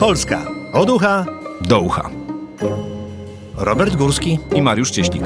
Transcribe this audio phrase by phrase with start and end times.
[0.00, 1.26] Polska od ucha
[1.60, 2.10] do ucha.
[3.54, 5.22] Robert Górski i Mariusz Cieślik.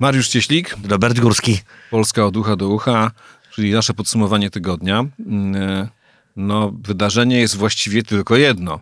[0.00, 1.60] Mariusz Cieślik, Robert Górski.
[1.90, 3.10] Polska od ucha do ucha,
[3.50, 5.04] czyli nasze podsumowanie tygodnia.
[5.26, 5.88] Mm,
[6.36, 8.80] no, wydarzenie jest właściwie tylko jedno.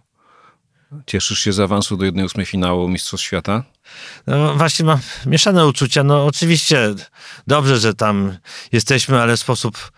[1.06, 3.64] Cieszysz się z awansu do 1-8 finału Mistrzostw Świata?
[4.26, 6.04] No właśnie mam mieszane uczucia.
[6.04, 6.94] No oczywiście
[7.46, 8.36] dobrze, że tam
[8.72, 9.92] jesteśmy, ale sposób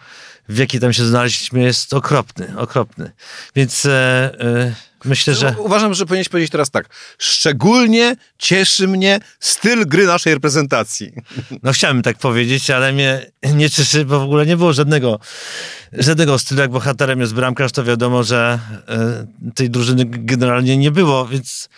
[0.49, 3.11] w jaki tam się znaleźliśmy, jest okropny, okropny.
[3.57, 3.91] Więc e,
[4.41, 4.75] e,
[5.05, 5.55] myślę, że...
[5.59, 6.89] Uważam, że powinieneś powiedzieć teraz tak.
[7.19, 11.13] Szczególnie cieszy mnie styl gry naszej reprezentacji.
[11.63, 15.21] No chciałem tak powiedzieć, ale mnie nie cieszy, bo w ogóle nie było żadnego,
[15.93, 16.61] żadnego stylu.
[16.61, 21.69] Jak bohaterem jest bramkarz, to wiadomo, że e, tej drużyny generalnie nie było, więc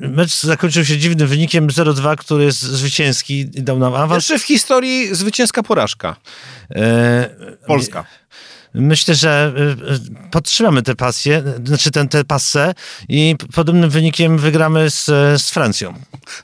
[0.00, 4.28] mecz zakończył się dziwnym wynikiem 0-2, który jest zwycięski i dał nam awans.
[4.28, 6.16] Jeszcze w historii zwycięska porażka.
[6.70, 8.04] E, Polska.
[8.76, 12.74] Myślę, że y, y, podtrzymamy tę pasję, znaczy tę te pasę
[13.08, 15.04] i podobnym wynikiem wygramy z,
[15.42, 15.94] z Francją.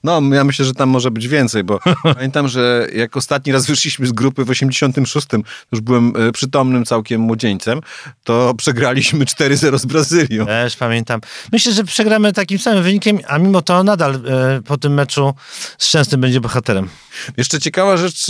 [0.04, 1.80] No, ja myślę, że tam może być więcej, bo
[2.14, 5.26] pamiętam, że jak ostatni raz wyszliśmy z grupy w 86,
[5.72, 7.80] już byłem y, przytomnym całkiem młodzieńcem,
[8.24, 10.46] to przegraliśmy 4-0 z Brazylią.
[10.46, 11.20] Też pamiętam.
[11.52, 14.20] Myślę, że przegramy takim samym wynikiem, a mimo to nadal
[14.66, 15.34] po tym meczu
[15.78, 16.88] Szczęsny będzie bohaterem.
[17.36, 18.26] Jeszcze ciekawa rzecz,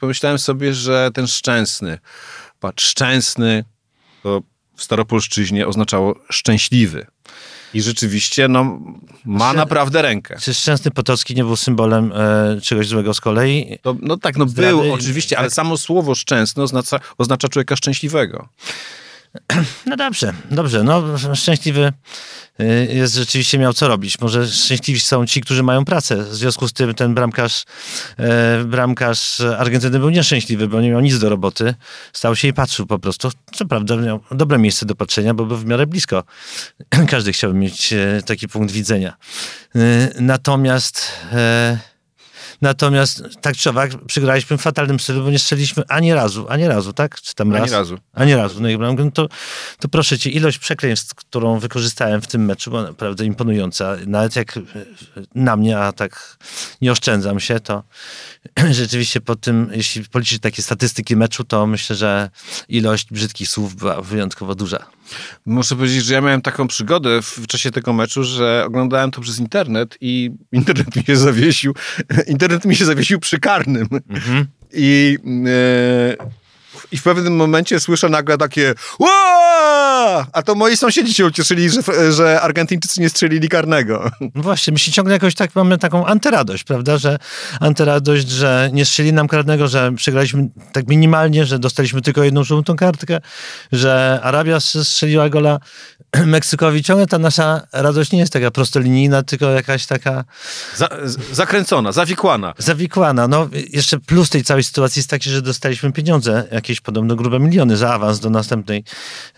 [0.00, 1.98] pomyślałem sobie, że ten Szczęsny,
[2.60, 3.64] patrz, szczęsny,
[4.22, 4.42] to
[4.76, 7.06] w staropolszczyźnie oznaczało szczęśliwy.
[7.74, 8.80] I rzeczywiście no,
[9.24, 10.36] ma naprawdę rękę.
[10.40, 13.78] Czy Szczęsny Potocki nie był symbolem e, czegoś złego z kolei?
[13.82, 15.54] To, no tak, no Zdrady, był oczywiście, ale tak.
[15.54, 18.48] samo słowo szczęsny oznacza, oznacza człowieka szczęśliwego.
[19.86, 20.84] No dobrze, dobrze.
[20.84, 21.92] No, szczęśliwy
[22.60, 24.20] y, jest rzeczywiście miał co robić.
[24.20, 26.16] Może szczęśliwi są ci, którzy mają pracę.
[26.16, 27.64] W związku z tym ten bramkarz,
[28.18, 31.74] e, bramkarz Argentyny był nieszczęśliwy, bo nie miał nic do roboty.
[32.12, 33.30] Stał się i patrzył po prostu.
[33.52, 36.24] Co prawda miał dobre miejsce do patrzenia, bo był w miarę blisko.
[37.10, 39.16] Każdy chciałby mieć e, taki punkt widzenia.
[39.74, 41.12] E, natomiast
[42.60, 46.92] Natomiast tak czy owak przegraliśmy w fatalnym stylu, bo nie strzeliliśmy ani razu, ani razu,
[46.92, 47.20] tak?
[47.20, 47.62] Czy tam raz?
[47.62, 47.98] Ani razu.
[48.12, 48.60] Ani razu.
[48.60, 49.28] No to,
[49.78, 53.96] to proszę cię, ilość przekleństw, którą wykorzystałem w tym meczu, była naprawdę imponująca.
[54.06, 54.58] Nawet jak
[55.34, 56.38] na mnie, a tak
[56.80, 57.82] nie oszczędzam się, to
[58.70, 62.30] rzeczywiście po tym, jeśli policzyć takie statystyki meczu, to myślę, że
[62.68, 64.86] ilość brzydkich słów była wyjątkowo duża.
[65.46, 69.38] Muszę powiedzieć, że ja miałem taką przygodę w czasie tego meczu, że oglądałem to przez
[69.38, 71.74] internet i internet mi się zawiesił.
[72.26, 73.88] Internet mi się zawiesił przy karnym.
[74.10, 74.46] Mhm.
[74.72, 76.39] I e,
[76.92, 78.74] i w pewnym momencie słyszę nagle takie!
[80.32, 84.10] A to moi sąsiedzi się ucieszyli, że, że Argentyńczycy nie strzelili karnego.
[84.20, 87.18] No właśnie, my się ciągle jakoś tak mamy taką antyradość, prawda, że
[87.60, 92.76] antyradość, że nie strzelili nam karnego, że przegraliśmy tak minimalnie, że dostaliśmy tylko jedną żółtą
[92.76, 93.20] kartkę,
[93.72, 95.58] że Arabia strzeliła gola
[96.26, 96.82] Meksykowi.
[96.82, 100.24] Ciągle ta nasza radość nie jest taka prostolinijna, tylko jakaś taka...
[100.76, 100.88] Za,
[101.32, 102.54] zakręcona, zawikłana.
[102.58, 103.28] Zawikłana.
[103.28, 107.76] No, jeszcze plus tej całej sytuacji jest taki, że dostaliśmy pieniądze jakieś podobno grube miliony
[107.76, 108.84] za awans do następnej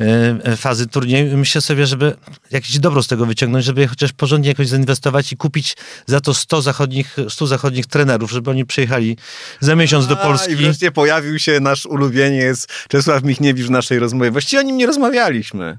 [0.00, 0.04] e,
[0.44, 1.38] e, fazy turnieju.
[1.38, 2.16] Myślę sobie, żeby
[2.50, 5.76] jakieś dobro z tego wyciągnąć, żeby chociaż porządnie jakoś zainwestować i kupić
[6.06, 9.16] za to 100 zachodnich, 100 zachodnich trenerów, żeby oni przyjechali
[9.60, 10.52] za miesiąc do Polski.
[10.52, 14.30] I wreszcie pojawił się nasz ulubieniec Czesław Michniewicz w naszej rozmowie.
[14.30, 15.78] Właściwie o nim nie rozmawialiśmy.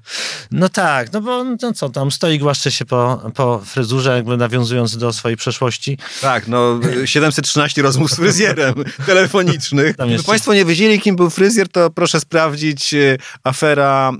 [0.51, 4.97] No tak, no bo no co tam, stoi głaszcze się po, po fryzurze, jakby nawiązując
[4.97, 5.97] do swojej przeszłości.
[6.21, 8.73] Tak, no 713 rozmów z fryzjerem
[9.05, 9.95] telefonicznych.
[9.95, 14.11] Gdyby Państwo nie wiedzieli, kim był fryzjer, fryzjer, to proszę sprawdzić e, afera,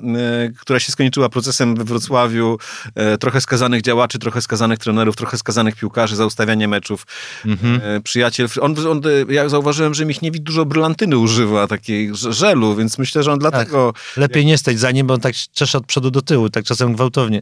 [0.48, 2.58] e, która się skończyła procesem we Wrocławiu.
[2.96, 7.06] E, trochę skazanych działaczy, trochę skazanych trenerów, trochę skazanych piłkarzy za ustawianie meczów.
[7.46, 8.02] Mhm.
[8.04, 13.32] Przyjaciel, on, on, ja zauważyłem, że Michniewicz dużo brylantyny używa, takiej żelu, więc myślę, że
[13.32, 13.94] on dlatego...
[13.94, 14.18] Tak.
[14.18, 16.94] Lepiej nie stać za nim, bo on tak czesze od przodu do tyłu, tak czasem
[16.94, 17.42] gwałtownie.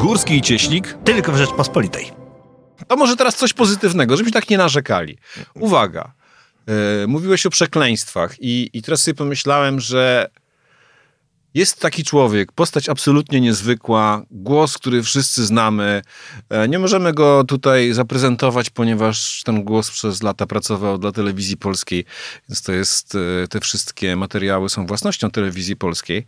[0.00, 0.98] Górski i Cieślik.
[1.04, 2.10] Tylko w Rzeczpospolitej.
[2.88, 5.18] To może teraz coś pozytywnego, żebyśmy tak nie narzekali.
[5.54, 6.12] Uwaga.
[6.66, 10.30] E, mówiłeś o przekleństwach i, i teraz sobie pomyślałem, że
[11.54, 16.02] jest taki człowiek, postać absolutnie niezwykła, głos, który wszyscy znamy.
[16.50, 22.04] E, nie możemy go tutaj zaprezentować, ponieważ ten głos przez lata pracował dla telewizji polskiej,
[22.48, 23.14] więc to jest,
[23.44, 26.26] e, te wszystkie materiały są własnością telewizji polskiej.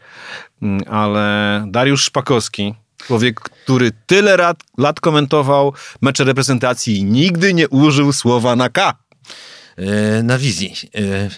[0.63, 2.75] Mm, ale Dariusz Szpakowski,
[3.07, 8.95] człowiek, który tyle lat, lat komentował mecze reprezentacji i nigdy nie użył słowa na K.
[9.77, 10.75] E, na wizji.
[10.95, 11.29] E,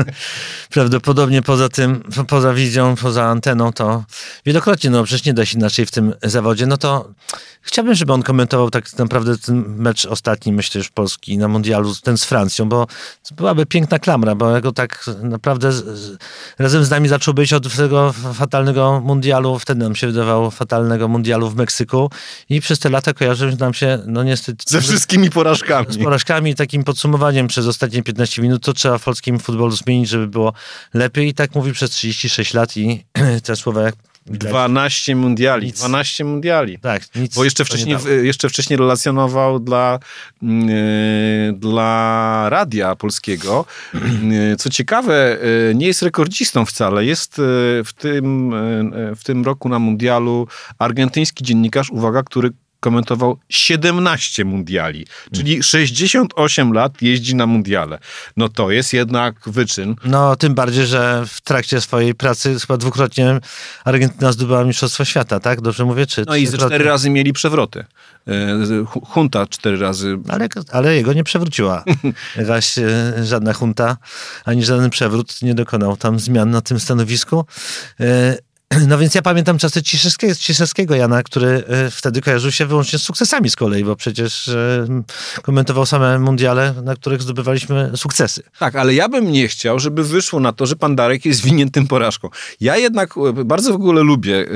[0.74, 4.04] prawdopodobnie poza tym, poza wizją, poza anteną, to
[4.46, 7.10] wielokrotnie, no przecież nie da się inaczej w tym zawodzie, no to
[7.66, 12.18] Chciałbym, żeby on komentował tak naprawdę ten mecz ostatni, myślę, już Polski na mundialu, ten
[12.18, 12.86] z Francją, bo
[13.36, 16.16] byłaby piękna klamra, bo jego tak naprawdę z,
[16.58, 21.50] razem z nami zaczął być od tego fatalnego mundialu, wtedy nam się wydawało fatalnego mundialu
[21.50, 22.10] w Meksyku
[22.48, 24.64] i przez te lata kojarzy nam się, no niestety...
[24.68, 25.86] Ze wszystkimi porażkami.
[25.90, 30.08] Z porażkami i takim podsumowaniem przez ostatnie 15 minut, to trzeba w polskim futbolu zmienić,
[30.08, 30.52] żeby było
[30.94, 33.04] lepiej i tak mówi przez 36 lat i
[33.44, 33.94] te słowa jak
[34.26, 35.78] 12 mundiali, nic.
[35.78, 36.78] 12 mundiali.
[36.78, 37.34] Tak, nic.
[37.34, 39.98] Bo jeszcze wcześniej, jeszcze wcześniej relacjonował dla,
[40.42, 40.48] yy,
[41.52, 43.64] dla radia polskiego.
[43.94, 45.38] Yy, co ciekawe,
[45.68, 47.04] yy, nie jest rekordzistą wcale.
[47.04, 47.44] Jest yy,
[47.84, 48.54] w tym,
[49.16, 52.50] w tym roku na mundialu argentyński dziennikarz, uwaga, który
[52.86, 57.98] komentował 17 mundiali, czyli 68 lat jeździ na mundiale.
[58.36, 59.94] No to jest jednak wyczyn.
[60.04, 63.40] No tym bardziej, że w trakcie swojej pracy chyba dwukrotnie
[63.84, 65.60] Argentyna zdobyła Mistrzostwo Świata, tak?
[65.60, 66.06] Dobrze mówię?
[66.06, 67.84] Czy no i ze cztery razy mieli przewroty.
[68.28, 70.18] E, hunta cztery razy.
[70.28, 71.84] Ale, ale jego nie przewróciła.
[72.36, 73.96] Jakaś e, żadna hunta,
[74.44, 77.44] ani żaden przewrót nie dokonał tam zmian na tym stanowisku.
[78.88, 79.82] No więc ja pamiętam czasy
[80.38, 84.86] Ciszewskiego, Jana, który e, wtedy kojarzył się wyłącznie z sukcesami z kolei, bo przecież e,
[85.42, 88.42] komentował same mundiale, na których zdobywaliśmy sukcesy.
[88.58, 91.70] Tak, ale ja bym nie chciał, żeby wyszło na to, że pan Darek jest winien
[91.70, 92.28] tym porażką.
[92.60, 94.46] Ja jednak e, bardzo w ogóle lubię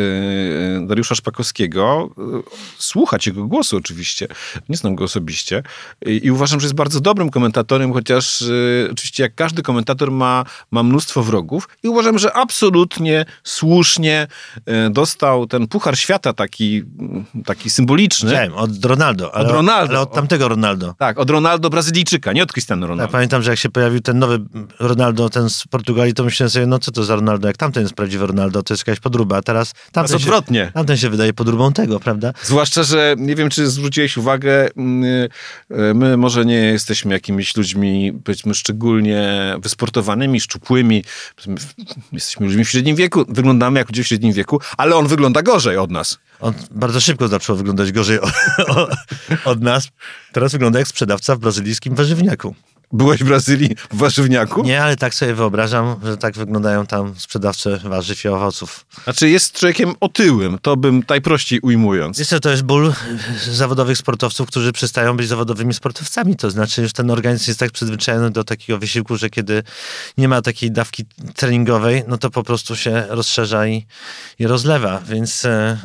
[0.87, 2.11] Dariusza Szpakowskiego,
[2.79, 4.29] słuchać jego głosu oczywiście,
[4.69, 5.63] nie znam go osobiście
[6.07, 8.45] i uważam, że jest bardzo dobrym komentatorem, chociaż
[8.93, 14.29] oczywiście jak każdy komentator ma, ma mnóstwo wrogów i uważam, że absolutnie słusznie e,
[14.91, 16.83] dostał ten Puchar Świata taki,
[17.47, 18.31] taki symboliczny.
[18.31, 19.35] Wiem, od Ronaldo.
[19.35, 19.91] Ale od Ronaldo.
[19.91, 20.95] Ale od tamtego Ronaldo.
[20.99, 23.03] Tak, od Ronaldo Brazylijczyka, nie od Cristiano Ronaldo.
[23.03, 24.39] Ja pamiętam, że jak się pojawił ten nowy
[24.79, 27.95] Ronaldo, ten z Portugalii, to myślałem sobie, no co to za Ronaldo, jak tamten jest
[27.95, 30.71] prawdziwy Ronaldo, to jest jakaś podruba, a teraz tamten, się, odwrotnie.
[30.75, 32.33] tamten się wydaje podrubą tego, prawda?
[32.43, 35.29] Zwłaszcza, że nie wiem, czy zwróciłeś uwagę, mm,
[35.71, 41.05] e, my może nie jesteśmy jakimiś ludźmi, powiedzmy, szczególnie wysportowanymi, szczupłymi,
[42.13, 45.91] jesteśmy ludźmi w średnim wieku, wyglądamy jak w średnim wieku, ale on wygląda gorzej od
[45.91, 46.19] nas.
[46.41, 48.31] On bardzo szybko zaczął wyglądać gorzej od,
[49.45, 49.89] od nas.
[50.33, 52.55] Teraz wygląda jak sprzedawca w brazylijskim warzywniaku.
[52.93, 54.63] Byłeś w Brazylii w warzywniaku?
[54.63, 58.87] Nie, ale tak sobie wyobrażam, że tak wyglądają tam sprzedawcy warzyw i owoców.
[59.05, 62.19] Znaczy jest człowiekiem otyłym, to bym najprościej ujmując.
[62.19, 62.93] Jest to jest ból
[63.51, 66.37] zawodowych sportowców, którzy przestają być zawodowymi sportowcami.
[66.37, 69.63] To znaczy, że ten organizm jest tak przyzwyczajony do takiego wysiłku, że kiedy
[70.19, 71.05] nie ma takiej dawki
[71.37, 73.87] treningowej, no to po prostu się rozszerza i,
[74.39, 75.01] i rozlewa.
[75.09, 75.79] Więc e,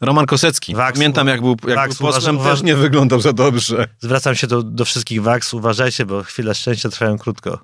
[0.00, 0.74] Roman Kosecki.
[0.74, 3.88] Waks, Pamiętam, jak był, jak Waks, był posłem, uważam, też nie wyglądał za dobrze.
[4.00, 7.58] Zwracam się do, do wszystkich Waks, uważajcie, bo chwile szczęścia trwają krótko.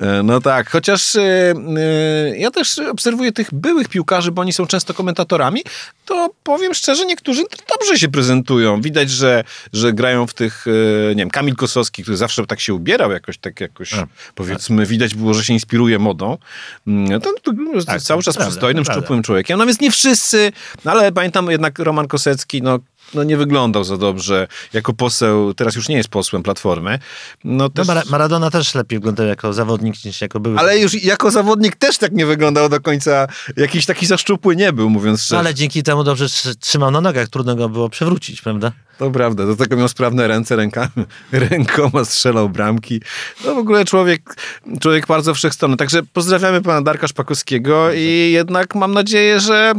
[0.00, 4.94] E, no tak, chociaż yy, ja też obserwuję tych byłych piłkarzy, bo oni są często
[4.94, 5.62] komentatorami,
[6.04, 8.80] to powiem szczerze, niektórzy dobrze się prezentują.
[8.80, 12.74] Widać, że, że grają w tych, yy, nie wiem, Kamil Kosowski, który zawsze tak się
[12.74, 14.88] ubierał jakoś, tak jakoś, A, powiedzmy, tak.
[14.88, 16.38] widać było, że się inspiruje modą.
[16.86, 19.58] Yy, to, to, to tak, cały czas prawda, przystojnym, szczupłym człowiekiem.
[19.58, 20.52] No więc nie wszyscy,
[20.84, 22.78] ale pamiętam tam jednak Roman Kosecki, no
[23.14, 26.98] no nie wyglądał za dobrze jako poseł, teraz już nie jest posłem Platformy.
[27.44, 27.86] No, też...
[27.88, 30.58] no Maradona też lepiej wyglądał jako zawodnik niż jako były.
[30.58, 33.26] Ale już jako zawodnik też tak nie wyglądał do końca,
[33.56, 35.34] jakiś taki zaszczupły nie był, mówiąc szczerze.
[35.34, 36.26] No, ale dzięki temu dobrze
[36.60, 38.72] trzymał na nogach, trudno go było przewrócić, prawda?
[38.98, 43.00] To prawda, do tego miał sprawne ręce, rękami, rękoma strzelał bramki.
[43.44, 44.34] No w ogóle człowiek,
[44.80, 45.76] człowiek bardzo wszechstronny.
[45.76, 49.74] Także pozdrawiamy pana Darka Szpakowskiego i jednak mam nadzieję, że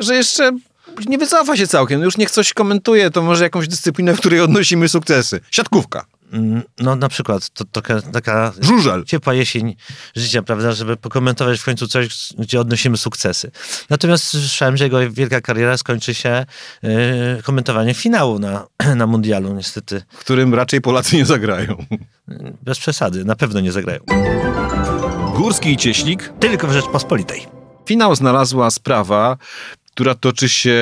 [0.00, 0.52] że jeszcze
[1.06, 2.02] nie wycofa się całkiem.
[2.02, 5.40] Już niech coś komentuje, to może jakąś dyscyplinę, w której odnosimy sukcesy.
[5.50, 6.06] Siatkówka.
[6.32, 7.82] Mm, no na przykład to, to
[8.12, 9.04] taka Żużel.
[9.04, 9.76] ciepła jesień
[10.16, 13.50] życia, prawda, żeby pokomentować w końcu coś, gdzie odnosimy sukcesy.
[13.90, 16.46] Natomiast słyszałem, że jego wielka kariera skończy się
[16.82, 16.90] yy,
[17.42, 20.02] komentowaniem finału na, na mundialu, niestety.
[20.10, 21.84] W którym raczej Polacy nie zagrają.
[22.62, 24.00] Bez przesady, na pewno nie zagrają.
[25.34, 26.32] Górski i Cieślik.
[26.40, 27.46] Tylko w Rzeczpospolitej.
[27.86, 29.36] Finał znalazła sprawa,
[29.96, 30.76] która toczy się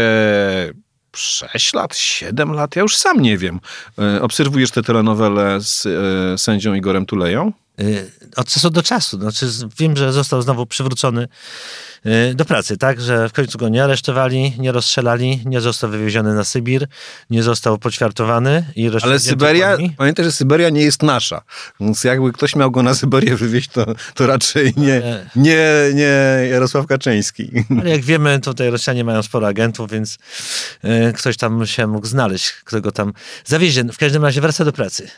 [1.16, 3.60] 6 lat, 7 lat, ja już sam nie wiem.
[3.98, 7.52] E, obserwujesz tę telenowelę z e, sędzią Igorem Tuleją?
[7.80, 9.20] Y, od czasu do czasu.
[9.20, 9.46] Znaczy,
[9.78, 11.28] wiem, że został znowu przywrócony
[12.34, 13.00] do pracy, tak?
[13.00, 16.86] Że w końcu go nie aresztowali, nie rozstrzelali, nie został wywieziony na Sybir,
[17.30, 21.42] nie został poćwiartowany i Ale Syberia, pamiętaj, że Syberia nie jest nasza.
[21.80, 26.86] Więc jakby ktoś miał go na Syberię wywieźć, to, to raczej nie, nie, nie Jarosław
[26.86, 27.50] Kaczyński.
[27.80, 30.18] Ale jak wiemy, tutaj Rosjanie mają sporo agentów, więc
[30.84, 33.12] y, ktoś tam się mógł znaleźć, kto go tam
[33.44, 33.84] zawiezie.
[33.84, 35.10] W każdym razie wraca do pracy.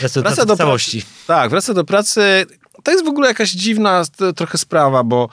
[0.00, 1.00] Wraca, wraca do całości.
[1.02, 1.26] Pracy.
[1.26, 2.46] Tak, wraca do pracy.
[2.82, 4.04] To jest w ogóle jakaś dziwna
[4.36, 5.28] trochę sprawa, bo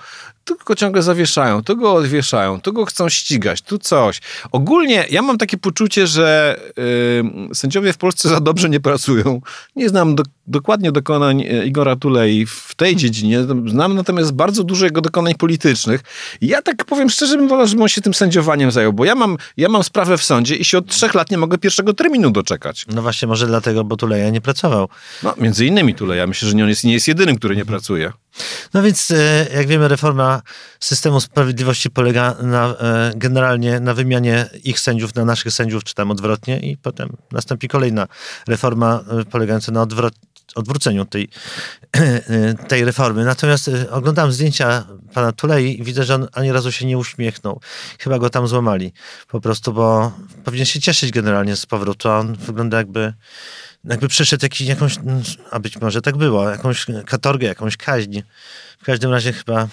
[0.48, 4.22] tu go ciągle zawieszają, tu go odwieszają, tu go chcą ścigać, tu coś.
[4.52, 9.42] Ogólnie ja mam takie poczucie, że yy, sędziowie w Polsce za dobrze nie pracują.
[9.76, 14.86] Nie znam do, dokładnie dokonań e, Igora Tulei w tej dziedzinie, znam natomiast bardzo dużo
[14.86, 16.02] jego dokonań politycznych.
[16.42, 19.38] Ja tak powiem szczerze, bym wolał, żeby on się tym sędziowaniem zajął, bo ja mam,
[19.58, 22.86] ja mam sprawę w sądzie i się od trzech lat nie mogę pierwszego terminu doczekać.
[22.96, 24.90] No właśnie, może dlatego, bo Tuleja nie pracował.
[25.24, 26.28] No, między innymi Tuleja.
[26.28, 28.14] Myślę, że nie, on jest, nie jest jedynym, który nie pracuje.
[28.74, 30.37] No więc, e, jak wiemy, reforma
[30.80, 36.12] systemu sprawiedliwości polega na, e, generalnie na wymianie ich sędziów na naszych sędziów, czy tam
[36.12, 38.08] odwrotnie, i potem nastąpi kolejna
[38.48, 40.14] reforma e, polegająca na odwrot,
[40.56, 41.30] odwróceniu tej,
[42.68, 43.26] tej reformy.
[43.26, 47.62] Natomiast oglądam zdjęcia pana Tulei i widzę, że on ani razu się nie uśmiechnął.
[48.00, 48.94] Chyba go tam złamali.
[49.28, 50.12] Po prostu, bo
[50.44, 52.10] powinien się cieszyć generalnie z powrotu.
[52.10, 53.14] On wygląda jakby
[53.86, 54.96] jakby przeszedł jakiś, jakąś,
[55.52, 58.22] a być może tak było, jakąś katorgę, jakąś kaźń.
[58.80, 59.68] W każdym razie chyba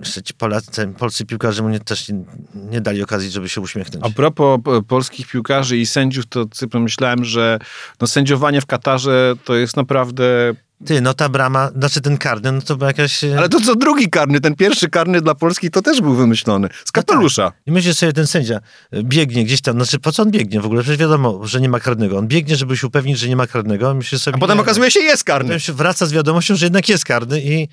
[0.00, 2.24] jeszcze ci Polacy, polscy piłkarze mu nie, też nie,
[2.54, 4.06] nie, dali okazji, żeby się uśmiechnąć.
[4.06, 7.58] A propos polskich piłkarzy i sędziów, to sobie pomyślałem, że
[8.00, 10.54] no, sędziowanie w Katarze to jest naprawdę
[10.86, 13.24] ty, no ta brama, znaczy ten karny, no to była jakaś...
[13.24, 16.68] E, Ale to co drugi karny, ten pierwszy karny dla Polski to też był wymyślony.
[16.84, 17.42] Z kapelusza.
[17.42, 17.60] No tak.
[17.66, 18.60] I myślisz sobie, ten sędzia
[19.02, 20.82] biegnie gdzieś tam, znaczy po co on biegnie w ogóle?
[20.82, 22.18] Przecież wiadomo, że nie ma karnego.
[22.18, 23.94] On biegnie, żeby się upewnić, że nie ma karnego.
[23.94, 25.48] Myślisz sobie, A potem nie, okazuje się, jest karny.
[25.48, 27.68] Potem się wraca z wiadomością, że jednak jest karny i,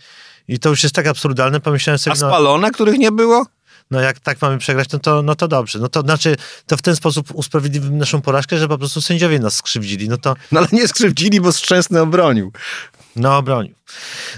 [0.49, 1.59] i to już jest tak absurdalne.
[1.59, 2.17] Pomyślałem sobie...
[2.17, 3.45] A no- spalone, no, których nie było?
[3.91, 5.79] no jak tak mamy przegrać, no to, no to dobrze.
[5.79, 9.55] No to znaczy, to w ten sposób usprawiedliwimy naszą porażkę, że po prostu sędziowie nas
[9.55, 10.09] skrzywdzili.
[10.09, 10.35] No to...
[10.51, 12.51] No ale nie skrzywdzili, bo Szczęsny obronił.
[13.15, 13.75] No obronił.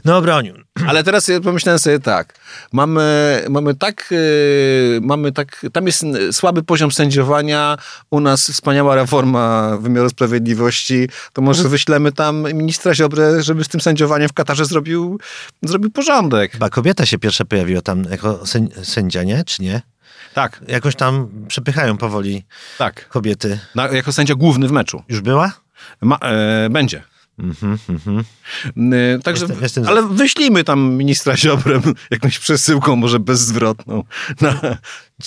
[0.06, 0.56] No obronił.
[0.88, 2.40] Ale teraz ja pomyślałem sobie tak.
[2.72, 7.78] Mamy, mamy tak, yy, mamy tak, tam jest słaby poziom sędziowania,
[8.10, 11.72] u nas wspaniała reforma wymiaru sprawiedliwości, to może mhm.
[11.72, 15.20] wyślemy tam ministra Ziobrę, żeby z tym sędziowaniem w Katarze zrobił,
[15.62, 16.52] zrobił porządek.
[16.52, 18.40] Chyba kobieta się pierwsza pojawiła tam jako
[18.84, 19.44] sędzia, nie?
[19.44, 19.82] Czy nie?
[20.34, 20.62] Tak.
[20.68, 22.44] Jakoś tam przepychają powoli
[22.78, 23.10] tak.
[23.10, 23.60] kobiety.
[23.76, 25.04] Na, jako sędzia główny w meczu.
[25.10, 25.52] Już była?
[26.02, 27.04] Ma, e, będzie.
[27.42, 29.22] Mm-hmm, mm-hmm.
[29.24, 31.82] Także, jestem, jestem ale wyślijmy tam ministra Ziobrem
[32.12, 34.04] jakąś przesyłką, może bezzwrotną
[34.42, 34.78] na,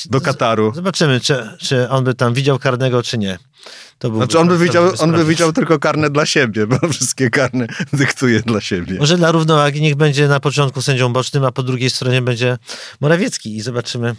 [0.04, 0.72] do Kataru.
[0.74, 3.38] Zobaczymy, czy, czy on by tam widział karnego, czy nie.
[3.98, 7.66] To znaczy on by, widział, on by widział tylko karne dla siebie, bo wszystkie karne
[7.92, 8.98] dyktuje dla siebie.
[8.98, 12.58] Może dla równowagi niech będzie na początku sędzią bocznym, a po drugiej stronie będzie
[13.00, 14.14] Morawiecki i zobaczymy,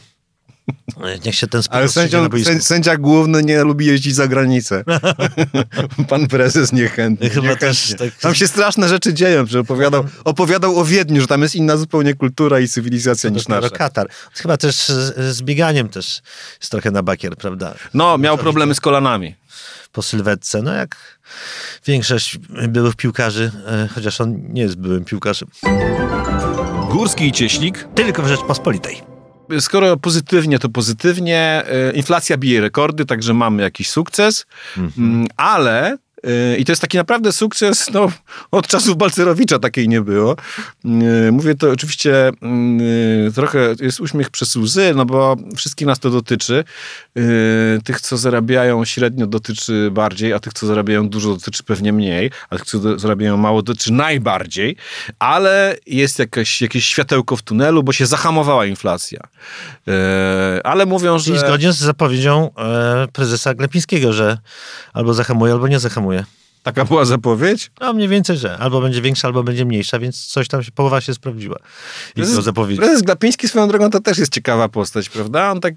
[1.25, 2.29] Niech się ten Ale sędzia,
[2.60, 4.84] sędzia główny nie lubi jeździć za granicę.
[6.10, 7.29] Pan prezes niechętnie.
[7.29, 7.67] Chyba niechętnie.
[7.67, 8.22] Też tak...
[8.22, 12.13] Tam się straszne rzeczy dzieją, że opowiadał, opowiadał o Wiedniu, że tam jest inna zupełnie
[12.13, 13.69] kultura i cywilizacja niż nasza.
[13.69, 14.07] Katar.
[14.34, 14.75] Chyba też
[15.31, 16.22] z bieganiem też
[16.60, 17.75] jest trochę na bakier, prawda?
[17.93, 19.36] No, miał problemy z kolanami.
[19.91, 21.19] Po sylwetce, no jak
[21.86, 25.50] większość byłych piłkarzy, e, chociaż on nie jest byłym piłkarzem.
[26.91, 27.88] Górski i Cieślik.
[27.95, 29.14] Tylko w Rzeczpospolitej
[29.60, 31.64] skoro pozytywnie, to pozytywnie.
[31.68, 34.46] E, inflacja bije rekordy, także mamy jakiś sukces,
[34.78, 35.16] mhm.
[35.16, 35.98] Mm, ale
[36.58, 38.12] i to jest taki naprawdę sukces, no,
[38.51, 40.36] od czasów Balcerowicza takiej nie było.
[41.32, 46.63] Mówię to oczywiście, mm, trochę jest uśmiech przez łzy, no bo wszystkich nas to dotyczy.
[47.84, 52.55] Tych, co zarabiają średnio dotyczy bardziej, a tych, co zarabiają dużo dotyczy pewnie mniej, a
[52.55, 54.75] tych, co zarabiają mało dotyczy najbardziej,
[55.20, 59.20] ale jest jakieś, jakieś światełko w tunelu, bo się zahamowała inflacja.
[60.63, 61.34] Ale mówią, że...
[61.34, 64.38] I zgodnie z zapowiedzią e, prezesa Glepińskiego, że
[64.94, 66.14] albo zahamuje, albo nie zahamuje.
[66.65, 67.72] Taka była zapowiedź?
[67.81, 71.01] No mniej więcej, że albo będzie większa, albo będzie mniejsza, więc coś tam się, połowa
[71.01, 71.57] się sprawdziła.
[72.15, 72.79] Prezes, zapowiedzi.
[72.79, 75.51] prezes Glapiński swoją drogą to też jest ciekawa postać, prawda?
[75.51, 75.74] On tak,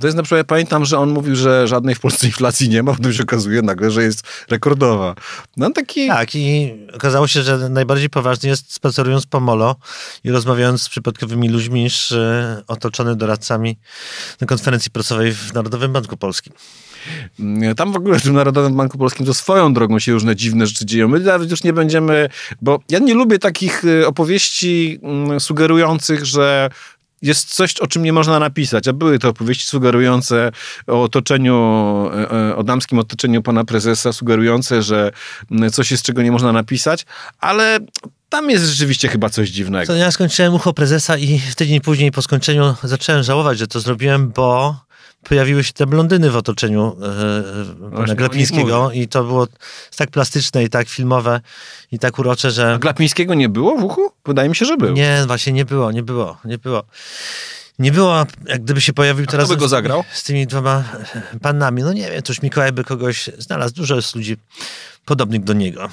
[0.00, 2.82] to jest na przykład, ja pamiętam, że on mówił, że żadnej w Polsce inflacji nie
[2.82, 5.14] ma, potem się okazuje nagle, że jest rekordowa.
[5.56, 6.08] No taki...
[6.08, 9.76] Tak i okazało się, że najbardziej poważnie jest spacerując po molo
[10.24, 13.78] i rozmawiając z przypadkowymi ludźmi niż e, otoczony doradcami
[14.40, 16.52] na konferencji prasowej w Narodowym Banku Polskim.
[17.40, 20.66] Mm, tam w ogóle w tym Narodowym Banku Polskim to swoją drogą się różne dziwne
[20.66, 21.08] rzeczy dzieją.
[21.08, 22.28] My nawet już nie będziemy,
[22.62, 26.70] bo ja nie lubię takich y, opowieści mm, sugerujących, że
[27.24, 30.52] jest coś, o czym nie można napisać, a były to opowieści sugerujące
[30.86, 31.56] o otoczeniu,
[32.14, 35.12] e, e, o damskim otoczeniu pana prezesa, sugerujące, że
[35.50, 37.06] mm, coś jest, czego nie można napisać,
[37.40, 37.78] ale
[38.28, 39.86] tam jest rzeczywiście chyba coś dziwnego.
[39.86, 44.30] To ja skończyłem ucho prezesa i tydzień później po skończeniu zacząłem żałować, że to zrobiłem,
[44.30, 44.76] bo
[45.24, 46.96] pojawiły się te blondyny w otoczeniu
[47.90, 49.46] e, pana Glapińskiego i to było
[49.96, 51.40] tak plastyczne i tak filmowe
[51.92, 52.74] i tak urocze, że...
[52.74, 54.10] A Glapińskiego nie było w uchu?
[54.26, 54.92] Wydaje mi się, że był.
[54.92, 56.82] Nie, właśnie nie było, nie było, nie było.
[57.78, 59.46] Nie było, jak gdyby się pojawił A teraz...
[59.46, 60.04] Kto by go zagrał?
[60.12, 60.84] Z tymi dwoma
[61.42, 61.82] panami.
[61.82, 63.74] No nie wiem, to już Mikołaj by kogoś znalazł.
[63.74, 64.36] Dużo jest ludzi
[65.04, 65.88] podobnych do niego.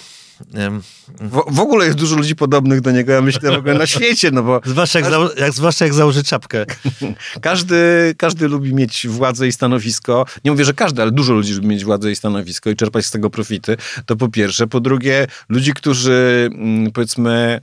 [1.20, 4.32] W, w, ogóle jest dużo ludzi podobnych do niego, ja myślę w ogóle na świecie,
[4.32, 4.62] no bo...
[4.66, 6.66] Zwłaszcza jak, każdy, jak, zwłaszcza jak założy czapkę.
[7.42, 10.26] każdy, każdy lubi mieć władzę i stanowisko.
[10.46, 13.12] Nie mówię, że każdy, ale dużo ludzi lubi mieć władzę i stanowisko i czerpać z
[13.12, 13.78] tego profity.
[14.06, 14.68] To po pierwsze.
[14.68, 17.60] Po drugie, ludzi, którzy mm, powiedzmy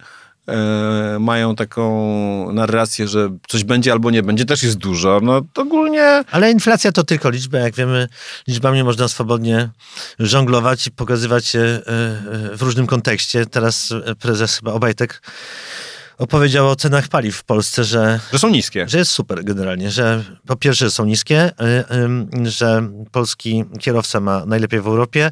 [1.21, 5.21] mają taką narrację, że coś będzie albo nie będzie, też jest dużo.
[5.23, 6.25] No to ogólnie...
[6.31, 7.59] Ale inflacja to tylko liczba.
[7.59, 8.09] Jak wiemy,
[8.49, 9.71] liczbami można swobodnie
[10.19, 11.83] żonglować i pokazywać się e,
[12.57, 13.47] w różnym kontekście.
[13.47, 15.23] Teraz prezes chyba Obajtek
[16.19, 18.21] opowiedział o cenach paliw w Polsce, że...
[18.33, 18.89] Że są niskie.
[18.89, 21.85] Że jest super generalnie, że po pierwsze są niskie, e,
[22.45, 25.31] że polski kierowca ma najlepiej w Europie,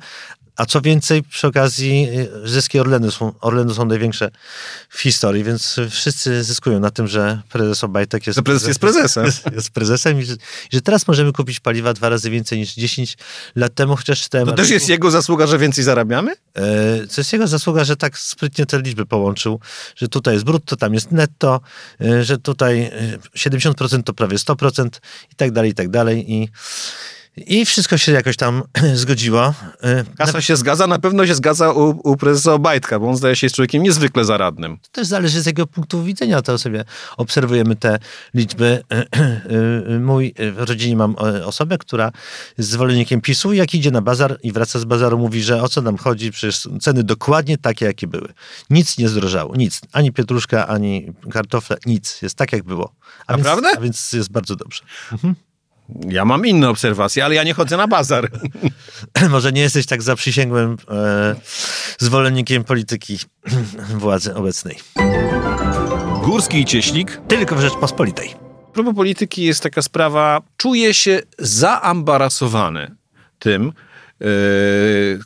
[0.56, 2.08] a co więcej, przy okazji
[2.44, 4.30] y, zyski Orlenu są, Orlenu są największe
[4.88, 9.26] w historii, więc wszyscy zyskują na tym, że prezes Obajtek jest, prezes jest prezesem.
[9.26, 10.34] Jest, jest prezesem i że,
[10.72, 13.16] że, teraz możemy kupić paliwa dwa razy więcej niż 10
[13.56, 14.46] lat temu, chociaż czytałem...
[14.46, 16.32] To też jest jego zasługa, że więcej zarabiamy?
[16.54, 19.60] E, to jest jego zasługa, że tak sprytnie te liczby połączył,
[19.96, 21.60] że tutaj jest brutto, tam jest netto,
[22.00, 22.90] e, że tutaj
[23.36, 24.88] 70% e, to prawie 100%
[25.32, 26.48] i tak dalej, i tak dalej i
[27.36, 28.62] i wszystko się jakoś tam
[28.94, 29.54] zgodziło.
[29.84, 33.36] Y, Kasa się zgadza, na pewno się zgadza u, u prezesa Obajtka, bo on zdaje
[33.36, 34.78] się jest człowiekiem niezwykle zaradnym.
[34.82, 36.84] To też zależy z jego punktu widzenia, to sobie
[37.16, 37.98] obserwujemy te
[38.34, 38.82] liczby.
[39.46, 42.12] Y, y, mój, w rodzinie mam osobę, która
[42.58, 45.82] jest zwolennikiem PiSu jak idzie na bazar i wraca z bazaru, mówi, że o co
[45.82, 48.32] nam chodzi, przecież ceny dokładnie takie, jakie były.
[48.70, 49.80] Nic nie zdrożało, nic.
[49.92, 52.22] Ani pietruszka, ani kartofle, nic.
[52.22, 52.92] Jest tak, jak było.
[53.26, 53.68] A Naprawdę?
[53.76, 54.82] A więc jest bardzo dobrze.
[55.12, 55.34] Mhm.
[56.08, 58.30] Ja mam inne obserwacje, ale ja nie chodzę na bazar.
[59.30, 61.34] Może nie jesteś tak zaprzysięgłym e,
[61.98, 63.18] zwolennikiem polityki
[64.04, 64.78] władzy obecnej.
[66.24, 67.20] Górski i Cieślik.
[67.28, 68.34] Tylko w Rzeczpospolitej.
[68.68, 72.94] A propos polityki jest taka sprawa, czuję się zaambarasowany
[73.38, 73.72] tym,
[74.20, 74.26] yy,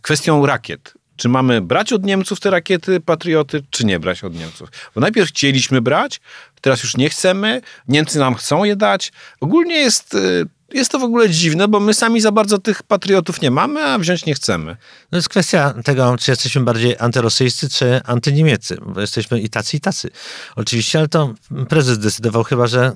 [0.02, 0.94] kwestią rakiet.
[1.20, 4.68] Czy mamy brać od Niemców te rakiety patrioty, czy nie brać od Niemców?
[4.94, 6.20] Bo najpierw chcieliśmy brać,
[6.60, 9.12] teraz już nie chcemy, Niemcy nam chcą je dać.
[9.40, 13.42] Ogólnie jest y, jest to w ogóle dziwne, bo my sami za bardzo tych patriotów
[13.42, 14.76] nie mamy, a wziąć nie chcemy.
[15.12, 19.80] No jest kwestia tego, czy jesteśmy bardziej antyrosyjscy, czy antyniemieccy, bo jesteśmy i tacy, i
[19.80, 20.10] tacy.
[20.56, 21.34] Oczywiście, ale to
[21.68, 22.92] prezes decydował chyba, że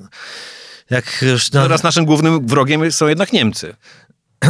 [0.91, 1.53] jak już...
[1.53, 1.63] No...
[1.63, 3.75] Teraz naszym głównym wrogiem są jednak Niemcy.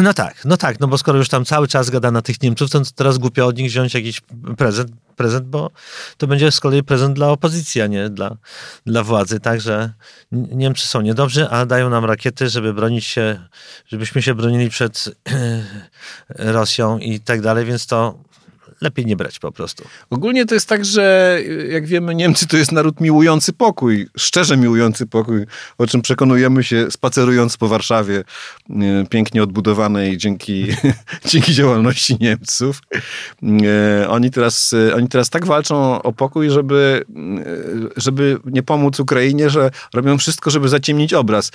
[0.03, 2.71] No tak, no tak, no bo skoro już tam cały czas gada na tych Niemców,
[2.71, 4.21] to teraz głupio od nich wziąć jakiś
[4.57, 5.71] prezent, prezent, bo
[6.19, 8.37] to będzie z kolei prezent dla opozycji, a nie dla,
[8.87, 9.41] dla władzy.
[9.41, 9.93] Także
[10.33, 13.41] Niemcy są niedobrzy, a dają nam rakiety, żeby bronić się,
[13.87, 15.05] żebyśmy się bronili przed
[16.29, 18.19] Rosją i tak dalej, więc to
[18.81, 19.85] lepiej nie brać po prostu.
[20.11, 21.39] Ogólnie to jest tak, że
[21.71, 25.47] jak wiemy, Niemcy to jest naród miłujący pokój, szczerze miłujący pokój,
[25.79, 28.25] o czym przekonujemy się spacerując po Warszawie,
[28.71, 28.75] e,
[29.11, 30.67] pięknie odbudowanej dzięki,
[31.31, 32.81] dzięki działalności Niemców.
[33.43, 37.05] E, oni teraz, oni teraz tak walczą o pokój, żeby,
[37.97, 41.51] żeby nie pomóc Ukrainie, że robią wszystko, żeby zaciemnić obraz.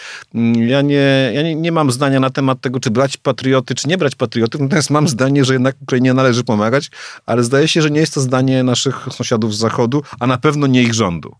[0.67, 3.97] Ja nie, ja nie, nie mam zdania na temat tego, czy brać patrioty, czy nie
[3.97, 6.91] brać patriotów, natomiast mam zdanie, że jednak Ukrainie należy pomagać,
[7.25, 10.67] ale zdaje się, że nie jest to zdanie naszych sąsiadów z Zachodu, a na pewno
[10.67, 11.35] nie ich rządu.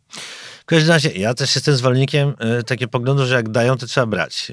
[0.62, 4.08] W każdym razie, ja też jestem zwolennikiem y, takiego poglądu, że jak dają, to trzeba
[4.08, 4.52] brać.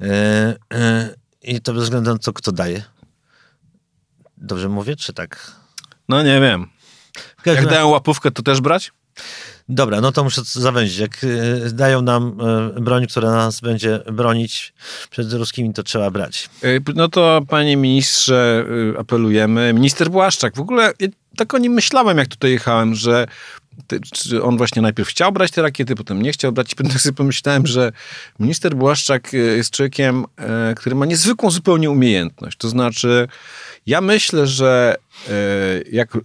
[0.00, 2.82] Y, y, I to bez względu na to, kto daje.
[4.36, 5.52] Dobrze mówię, czy tak?
[6.08, 6.66] No nie wiem.
[7.46, 8.92] Jak dają łapówkę, to też brać?
[9.68, 10.98] Dobra, no to muszę zawęzić.
[10.98, 12.40] Jak y, dają nam
[12.76, 14.74] y, broń, która nas będzie bronić
[15.10, 16.50] przed ruskimi, to trzeba brać.
[16.64, 18.64] Y, no to panie ministrze
[18.98, 19.72] apelujemy.
[19.72, 20.92] Minister Błaszczak, w ogóle
[21.36, 23.26] tak o nim myślałem, jak tutaj jechałem, że
[24.42, 26.74] on właśnie najpierw chciał brać te rakiety, potem nie chciał brać.
[26.76, 27.92] Potem sobie pomyślałem, że
[28.40, 30.24] minister Błaszczak jest człowiekiem,
[30.76, 32.58] który ma niezwykłą zupełnie umiejętność.
[32.58, 33.28] To znaczy,
[33.86, 34.96] ja myślę, że
[35.92, 36.18] jak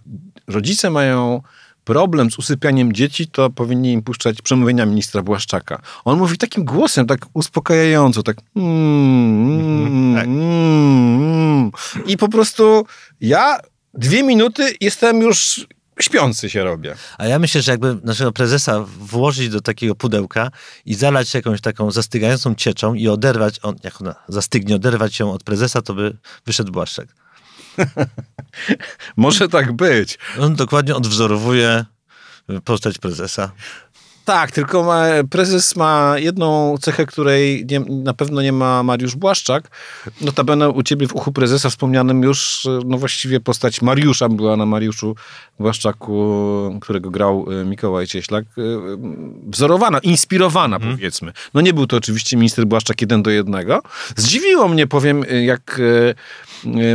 [0.47, 1.41] rodzice mają
[1.89, 5.81] problem z usypianiem dzieci, to powinni im puszczać przemówienia ministra Błaszczaka.
[6.05, 10.25] On mówi takim głosem, tak uspokajająco, tak, mm, mm, tak.
[10.25, 11.71] Mm,
[12.05, 12.85] i po prostu
[13.21, 13.57] ja
[13.93, 15.67] dwie minuty jestem już
[15.99, 16.95] śpiący się robię.
[17.17, 20.51] A ja myślę, że jakby naszego prezesa włożyć do takiego pudełka
[20.85, 25.43] i zalać jakąś taką zastygającą cieczą i oderwać, on, jak ona zastygnie, oderwać ją od
[25.43, 27.07] prezesa, to by wyszedł Błaszczak.
[29.17, 30.19] Może tak być.
[30.39, 31.85] On dokładnie odwzorowuje
[32.63, 33.51] postać prezesa.
[34.29, 39.69] Tak, tylko ma, prezes ma jedną cechę, której nie, na pewno nie ma Mariusz Błaszczak.
[40.21, 45.15] Notabene u ciebie w uchu prezesa wspomnianym już, no właściwie postać Mariusza była na Mariuszu
[45.59, 48.61] Błaszczaku, którego grał e, Mikołaj Cieślak, e,
[49.47, 50.97] wzorowana, inspirowana hmm.
[50.97, 51.31] powiedzmy.
[51.53, 53.81] No nie był to oczywiście minister Błaszczak jeden do jednego.
[54.15, 55.81] Zdziwiło mnie, powiem, jak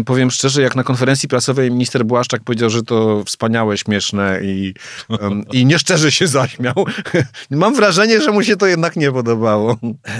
[0.06, 4.74] powiem szczerze, jak na konferencji prasowej minister Błaszczak powiedział, że to wspaniałe, śmieszne i,
[5.52, 6.74] i nieszczerze się zaśmiał.
[7.50, 9.76] Mam wrażenie, że mu się to jednak nie podobało.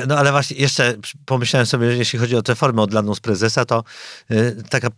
[0.09, 0.95] No ale właśnie jeszcze
[1.27, 3.85] pomyślałem sobie, że jeśli chodzi o tę formę odlaną z prezesa, to
[4.31, 4.89] y, taka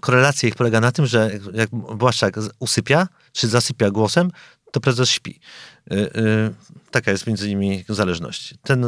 [0.00, 4.30] korelacja ich polega na tym, że jak Błaszczak usypia, czy zasypia głosem,
[4.72, 5.40] to prezes śpi.
[5.92, 6.50] Y, y,
[6.90, 8.54] taka jest między nimi zależność.
[8.62, 8.84] Ten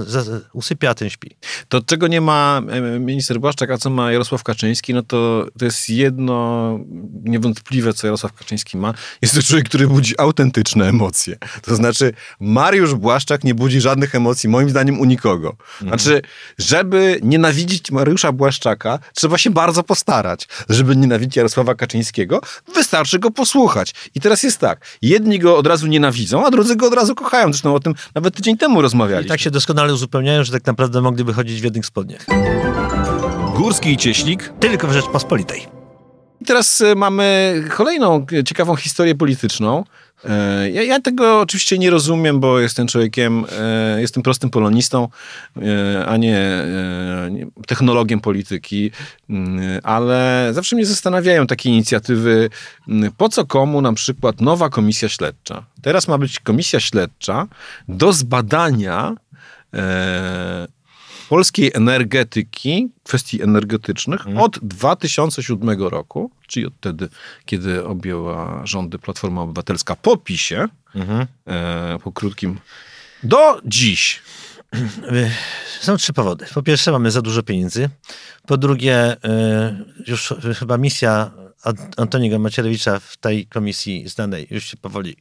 [0.53, 1.37] usypia, a ten śpi.
[1.69, 5.65] To czego nie ma e, minister Błaszczak, a co ma Jarosław Kaczyński, no to, to
[5.65, 6.79] jest jedno
[7.25, 8.95] niewątpliwe, co Jarosław Kaczyński ma.
[9.23, 11.37] Jest to człowiek, który budzi autentyczne emocje.
[11.63, 15.57] To znaczy Mariusz Błaszczak nie budzi żadnych emocji, moim zdaniem u nikogo.
[15.81, 16.23] Znaczy,
[16.59, 20.49] żeby nienawidzić Mariusza Błaszczaka, trzeba się bardzo postarać.
[20.69, 22.41] Żeby nienawidzić Jarosława Kaczyńskiego,
[22.75, 23.95] wystarczy go posłuchać.
[24.15, 27.53] I teraz jest tak, jedni go od razu nienawidzą, a drudzy go od razu kochają.
[27.53, 29.27] Zresztą o tym nawet tydzień temu rozmawialiśmy.
[29.27, 32.27] I tak się doskonale uzupełniają, że tak naprawdę mogliby chodzić w jednych spodniach.
[33.57, 34.53] Górski i Cieślik.
[34.61, 35.80] Tylko w Rzeczpospolitej.
[36.41, 39.85] I teraz e, mamy kolejną ciekawą historię polityczną.
[40.25, 45.09] E, ja, ja, tego oczywiście nie rozumiem, bo jestem człowiekiem, e, jestem prostym polonistą,
[46.07, 46.65] a nie
[47.67, 48.91] technologiem polityki,
[49.31, 52.51] mm, ale zawsze mnie zastanawiają takie inicjatywy,
[52.89, 55.65] mm, po co komu na przykład nowa komisja śledcza.
[55.83, 57.47] Teraz ma być komisja śledcza
[57.89, 59.15] do zbadania
[61.31, 64.39] polskiej energetyki, kwestii energetycznych mhm.
[64.39, 67.09] od 2007 roku, czyli od wtedy,
[67.45, 71.27] kiedy objęła rządy Platforma Obywatelska po PiSie, mhm.
[71.47, 72.59] e, po krótkim,
[73.23, 74.23] do dziś.
[75.81, 76.47] Są trzy powody.
[76.55, 77.89] Po pierwsze, mamy za dużo pieniędzy.
[78.47, 81.31] Po drugie, e, już chyba misja
[81.97, 85.17] Antoniego Macierewicza w tej komisji znanej już się powoli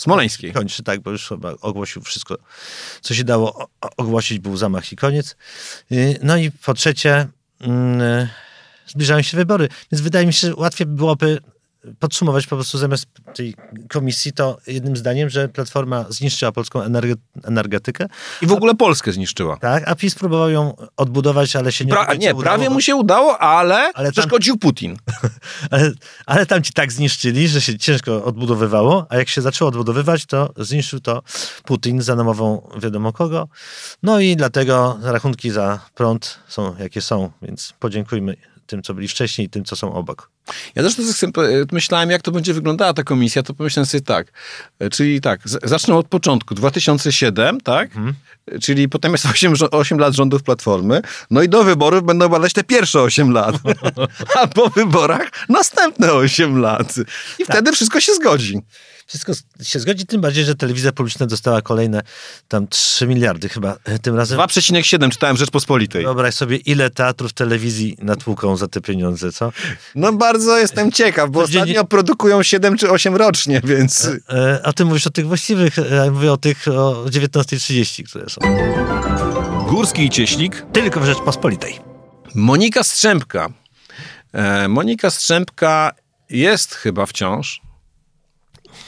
[0.00, 0.52] Smoleńskiej.
[0.52, 2.36] Kończy, tak, bo już chyba ogłosił wszystko,
[3.00, 5.36] co się dało ogłosić, był zamach i koniec.
[5.92, 7.26] Y, no i po trzecie,
[7.60, 8.28] mm,
[8.86, 11.38] zbliżają się wybory, więc wydaje mi się, że łatwiej byłoby
[11.98, 13.54] podsumować po prostu zamiast tej
[13.88, 16.82] komisji to jednym zdaniem, że Platforma zniszczyła polską
[17.44, 18.06] energetykę.
[18.42, 19.56] I w ogóle a, Polskę zniszczyła.
[19.56, 22.42] Tak, a PiS próbował ją odbudować, ale się nie, pra, nie udało.
[22.42, 24.96] Prawie mu się udało, ale, ale przeszkodził tam, Putin.
[25.70, 25.92] Ale,
[26.26, 30.52] ale tam ci tak zniszczyli, że się ciężko odbudowywało, a jak się zaczęło odbudowywać, to
[30.56, 31.22] zniszczył to
[31.64, 33.48] Putin za namową wiadomo kogo.
[34.02, 38.36] No i dlatego rachunki za prąd są jakie są, więc podziękujmy
[38.70, 40.30] tym, co byli wcześniej i tym, co są obok.
[40.74, 40.94] Ja też
[41.72, 44.32] myślałem, jak to będzie wyglądała ta komisja, to pomyślałem sobie tak,
[44.78, 48.14] e, czyli tak, zacznę od początku, 2007, tak, mhm.
[48.62, 52.64] czyli potem jest 8, 8 lat rządów Platformy, no i do wyborów będą badać te
[52.64, 53.54] pierwsze 8 lat,
[54.42, 56.94] a po wyborach następne 8 lat
[57.38, 57.56] i tak.
[57.56, 58.60] wtedy wszystko się zgodzi
[59.10, 62.02] wszystko się zgodzi, tym bardziej, że telewizja publiczna dostała kolejne
[62.48, 64.38] tam 3 miliardy chyba e, tym razem.
[64.38, 66.04] 2,7 czytałem Rzeczpospolitej.
[66.04, 69.52] Wyobraź sobie, ile teatrów telewizji natłuką za te pieniądze, co?
[69.94, 71.86] No bardzo jestem ciekaw, bo ostatnio dzień...
[71.86, 74.04] produkują 7 czy 8 rocznie, więc...
[74.06, 78.26] E, e, a ty mówisz o tych właściwych, ja mówię o tych o 19.30, które
[78.28, 78.40] są.
[79.68, 80.66] Górski i Cieślik.
[80.72, 81.78] Tylko w Rzeczpospolitej.
[82.34, 83.48] Monika Strzępka.
[84.68, 85.92] Monika Strzępka
[86.30, 87.69] jest chyba wciąż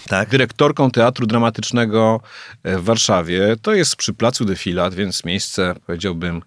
[0.09, 0.29] tak.
[0.29, 2.21] dyrektorką Teatru Dramatycznego
[2.63, 3.57] e, w Warszawie.
[3.63, 6.43] To jest przy Placu Defilat, więc miejsce, powiedziałbym,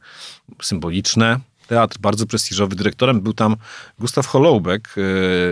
[0.62, 2.76] symboliczne teatr, bardzo prestiżowy.
[2.76, 3.56] Dyrektorem był tam
[4.00, 4.96] Gustaw Holoubek,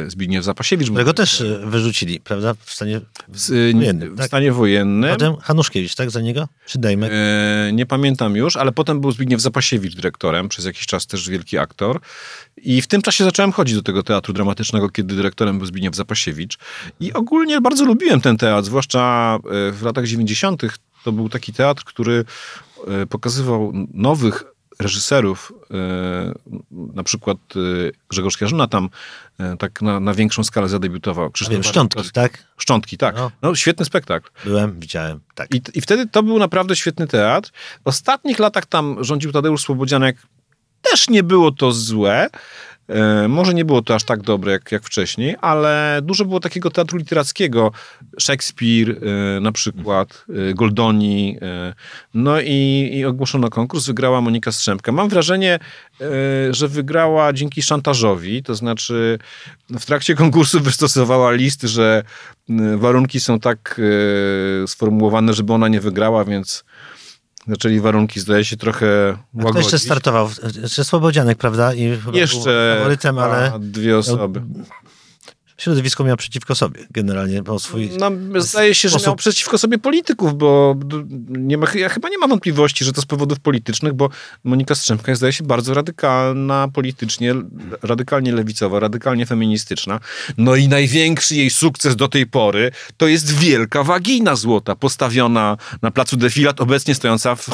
[0.05, 0.89] e, Zbigniew Zapasiewicz.
[0.89, 2.53] Którego też e, wyrzucili, prawda?
[2.65, 4.15] W stanie wojennym.
[4.15, 4.27] W tak?
[4.27, 5.11] stanie wojennym.
[5.11, 6.11] Potem Hanuszkiewicz, tak?
[6.11, 6.47] Za niego?
[6.65, 7.11] Czy Dejmek?
[7.13, 11.57] E, nie pamiętam już, ale potem był Zbigniew Zapasiewicz dyrektorem, przez jakiś czas też wielki
[11.57, 11.99] aktor.
[12.57, 16.57] I w tym czasie zacząłem chodzić do tego teatru dramatycznego, kiedy dyrektorem był Zbigniew Zapasiewicz.
[16.99, 19.37] I ogólnie bardzo lubiłem ten teatr, zwłaszcza
[19.71, 20.61] w latach 90.
[21.03, 22.25] To był taki teatr, który
[23.09, 24.43] pokazywał nowych
[24.79, 26.33] reżyserów, e,
[26.71, 27.59] na przykład e,
[28.09, 28.89] Grzegorz Jarzyna tam
[29.39, 31.31] e, tak na, na większą skalę zadebiutował.
[31.31, 32.47] Krzysztof wiem, Szczątki, tak?
[32.57, 33.15] Szczątki, tak.
[33.15, 33.31] No.
[33.41, 33.55] no.
[33.55, 34.29] świetny spektakl.
[34.45, 35.55] Byłem, widziałem, tak.
[35.55, 37.51] I, I wtedy to był naprawdę świetny teatr.
[37.83, 40.17] W ostatnich latach tam rządził Tadeusz Słobodzianek,
[40.91, 42.29] też nie było to złe.
[42.87, 46.71] E, może nie było to aż tak dobre jak, jak wcześniej, ale dużo było takiego
[46.71, 47.71] teatru literackiego.
[48.19, 51.37] Szekspir e, na przykład, e, Goldoni.
[52.13, 54.91] No i, i ogłoszono konkurs, wygrała Monika Strzemka.
[54.91, 55.59] Mam wrażenie,
[56.51, 59.19] że wygrała dzięki szantażowi, to znaczy
[59.69, 62.03] w trakcie konkursu wystosowała list, że
[62.77, 63.81] warunki są tak
[64.67, 66.63] sformułowane, żeby ona nie wygrała, więc
[67.47, 69.51] zaczęli warunki, zdaje się, trochę łagodzić.
[69.51, 70.29] Kto jeszcze startował?
[70.61, 71.73] Jeszcze Słobodzianek, prawda?
[71.73, 74.41] I jeszcze faworytem, ale dwie osoby
[75.57, 77.89] środowisko miał przeciwko sobie generalnie, bo swój...
[77.99, 78.11] No,
[78.41, 80.75] zdaje się, że miał przeciwko sobie polityków, bo
[81.29, 84.09] nie ma, ja chyba nie ma wątpliwości, że to z powodów politycznych, bo
[84.43, 87.35] Monika Strzemka jest, zdaje się, bardzo radykalna politycznie,
[87.81, 89.99] radykalnie lewicowa, radykalnie feministyczna.
[90.37, 95.91] No i największy jej sukces do tej pory to jest wielka wagina złota postawiona na
[95.91, 97.49] placu defilat, obecnie stojąca w,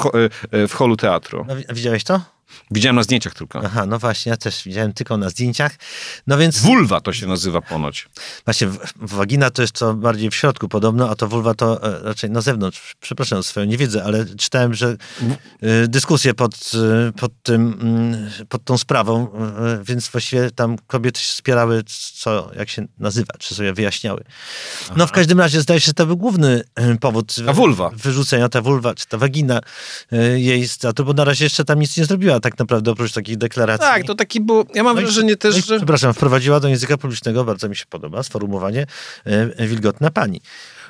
[0.51, 1.45] e, w holu teatru.
[1.47, 2.38] No, widziałeś to?
[2.71, 3.61] Widziałem na zdjęciach tylko.
[3.65, 5.75] Aha, no właśnie, ja też widziałem tylko na zdjęciach.
[6.27, 6.59] No więc...
[6.59, 8.09] Wulwa to się nazywa ponoć.
[8.45, 12.29] Właśnie, wagina to jest co bardziej w środku podobno, a to wulwa to e, raczej
[12.29, 12.95] na zewnątrz.
[12.99, 14.97] Przepraszam swoją niewiedzę, ale czytałem, że
[15.63, 16.71] y, dyskusje pod,
[17.09, 17.71] y, pod, tym,
[18.41, 19.27] y, pod tą sprawą,
[19.83, 21.83] więc właściwie tam kobiety wspierały,
[22.13, 24.23] co, jak się nazywa, czy sobie wyjaśniały.
[24.85, 24.93] Aha.
[24.97, 26.63] No w każdym razie zdaje się, że to był główny
[26.99, 27.35] powód
[27.93, 29.59] wyrzucenia, ta wulwa, czy ta wagina
[30.35, 33.37] jej z teatru, bo na razie jeszcze tam nic nie zrobiła tak naprawdę oprócz takich
[33.37, 33.87] deklaracji.
[33.87, 35.77] Tak, to taki był, ja mam no wrażenie też, no że...
[35.77, 38.85] Przepraszam, wprowadziła do języka publicznego, bardzo mi się podoba, sformułowanie
[39.25, 40.41] e, wilgotna pani.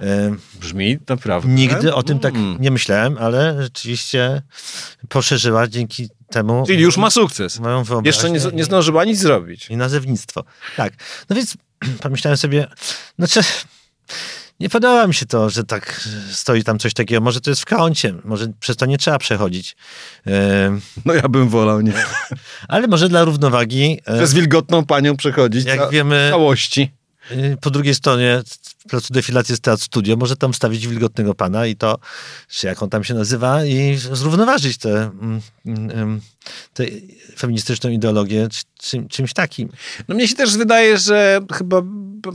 [0.02, 1.50] E, Brzmi naprawdę.
[1.50, 2.58] Nigdy o tym tak mm.
[2.60, 4.42] nie myślałem, ale rzeczywiście
[5.10, 6.64] poszerzyła dzięki temu.
[6.68, 7.60] Czyli już ma sukces.
[7.60, 9.70] Moją Jeszcze nie, nie zdążyła nic zrobić.
[9.70, 10.44] I nazewnictwo.
[10.78, 10.94] Tak.
[11.30, 11.58] No więc
[12.02, 12.68] pomyślałem sobie,
[13.18, 13.42] no czy
[14.60, 17.22] nie podoba mi się to, że tak stoi tam coś takiego.
[17.22, 19.76] Może to jest w kącie, może przez to nie trzeba przechodzić.
[21.06, 21.94] No ja bym wolał, nie.
[22.68, 24.00] Ale może dla równowagi.
[24.06, 26.92] E, przez wilgotną panią przechodzić jak wiemy, całości.
[27.32, 28.42] Y, po drugiej stronie
[28.90, 31.98] placu defilacji jest teatr studio, może tam wstawić wilgotnego pana i to,
[32.48, 36.22] czy jak on tam się nazywa, i zrównoważyć tę mm, mm,
[37.38, 38.48] feministyczną ideologię
[38.82, 39.70] czym, czymś takim.
[40.08, 41.82] No mnie się też wydaje, że chyba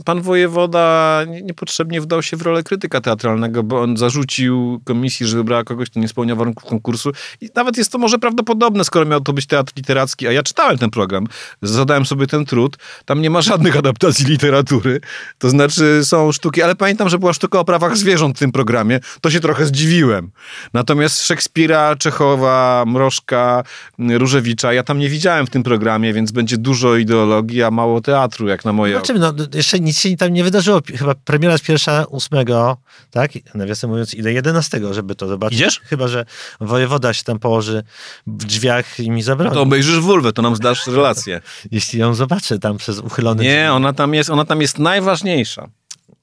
[0.05, 5.63] pan wojewoda niepotrzebnie wdał się w rolę krytyka teatralnego, bo on zarzucił komisji, że wybrała
[5.63, 9.33] kogoś, kto nie spełnia warunków konkursu i nawet jest to może prawdopodobne, skoro miał to
[9.33, 11.27] być teatr literacki, a ja czytałem ten program,
[11.61, 15.01] zadałem sobie ten trud, tam nie ma żadnych adaptacji literatury,
[15.37, 18.99] to znaczy są sztuki, ale pamiętam, że była sztuka o prawach zwierząt w tym programie,
[19.21, 20.31] to się trochę zdziwiłem.
[20.73, 23.63] Natomiast Szekspira, Czechowa, Mrożka,
[23.99, 28.47] Różewicza, ja tam nie widziałem w tym programie, więc będzie dużo ideologii, a mało teatru,
[28.47, 30.81] jak na moje Zobaczymy, no, jeszcze nic się tam nie wydarzyło.
[30.97, 32.77] Chyba premiera jest pierwsza ósmego,
[33.11, 33.31] tak?
[33.55, 34.33] Nawiasem mówiąc, ile?
[34.33, 35.59] 11, żeby to zobaczyć.
[35.59, 35.81] Idziesz?
[35.83, 36.25] Chyba, że
[36.59, 37.83] wojewoda się tam położy
[38.27, 39.49] w drzwiach i mi zabroni.
[39.49, 41.41] No to obejrzysz Wulwę, to nam zdasz relację.
[41.71, 43.67] Jeśli ją zobaczę tam przez uchylony Nie, drzwi.
[43.67, 45.69] ona tam jest, ona tam jest najważniejsza.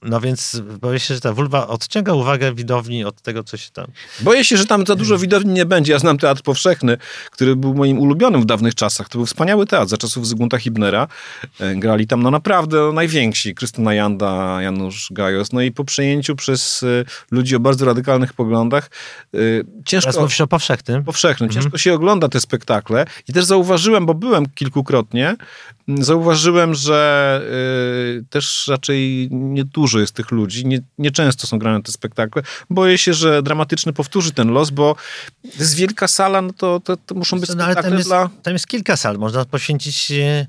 [0.02, 3.86] No więc boję się, że ta wulwa odciąga uwagę widowni od tego, co się tam...
[4.20, 5.92] Boję się, że tam za dużo widowni nie będzie.
[5.92, 6.96] Ja znam Teatr Powszechny,
[7.30, 9.08] który był moim ulubionym w dawnych czasach.
[9.08, 11.08] To był wspaniały teatr za czasów Zygmunta Hibnera.
[11.60, 13.54] E, grali tam no naprawdę najwięksi.
[13.54, 15.52] Krystyna Janda, Janusz Gajos.
[15.52, 16.86] No i po przejęciu przez e,
[17.30, 18.90] ludzi o bardzo radykalnych poglądach
[19.34, 19.38] e,
[19.84, 20.10] ciężko...
[20.10, 21.04] Teraz mówisz o Powszechnym.
[21.04, 21.48] Powszechnym.
[21.48, 21.62] Mhm.
[21.62, 23.04] Ciężko się ogląda te spektakle.
[23.28, 25.36] I też zauważyłem, bo byłem kilkukrotnie,
[25.88, 27.02] zauważyłem, że
[28.30, 32.42] też raczej niedużo dużo jest tych ludzi, nie, nieczęsto są grane te spektakle.
[32.70, 34.96] Boję się, że dramatyczny powtórzy ten los, bo
[35.42, 38.30] to jest wielka sala, no to, to, to muszą być no, spektakle tam jest, dla...
[38.42, 40.46] Tam jest kilka sal, można poświęcić e,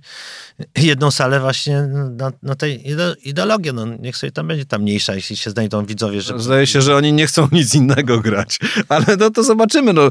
[0.77, 1.82] jedną salę właśnie
[2.17, 2.84] na, na tej
[3.23, 3.73] ideologię.
[3.73, 6.21] No, niech sobie tam będzie ta mniejsza, jeśli się znajdą widzowie.
[6.21, 6.39] Że...
[6.39, 9.93] Zdaje się, że oni nie chcą nic innego grać, ale no to zobaczymy.
[9.93, 10.10] No.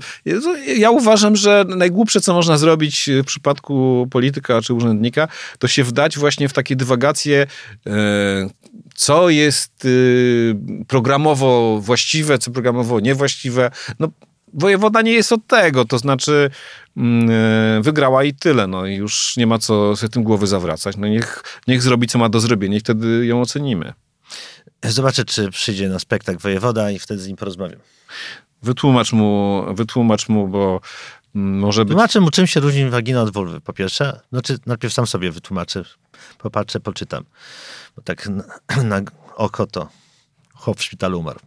[0.76, 6.18] Ja uważam, że najgłupsze, co można zrobić w przypadku polityka czy urzędnika, to się wdać
[6.18, 7.46] właśnie w takie dywagacje,
[7.86, 8.48] e,
[9.22, 10.54] co jest y,
[10.88, 13.70] programowo właściwe, co programowo niewłaściwe.
[13.98, 14.08] No,
[14.54, 16.50] wojewoda nie jest od tego, to znaczy
[16.96, 20.96] mm, y, wygrała i tyle, no i już nie ma co sobie tym głowy zawracać.
[20.96, 23.92] No niech, niech zrobi, co ma do zrobienia i wtedy ją ocenimy.
[24.84, 27.80] Zobaczę, czy przyjdzie na spektakl wojewoda i wtedy z nim porozmawiam.
[28.62, 30.80] Wytłumacz mu, wytłumacz mu, bo
[31.34, 31.88] mm, może być...
[31.88, 34.20] Wytłumaczę mu, czym się różni wagina od wulwy, po pierwsze.
[34.32, 35.84] Znaczy, najpierw sam sobie wytłumaczę,
[36.38, 37.24] popatrzę, poczytam.
[37.96, 38.44] Bo tak na,
[38.84, 39.00] na
[39.36, 39.88] oko to
[40.54, 41.40] chłop w szpitalu umarł.